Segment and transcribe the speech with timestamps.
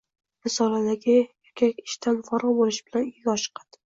[0.45, 3.79] Risoladagi erkak ishdan forig‘ bo‘lishi bilan uyiga oshiqadi.